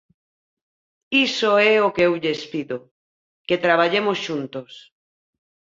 [1.27, 2.77] Iso é o que eu lles pido,
[3.47, 4.71] que traballemos xuntos.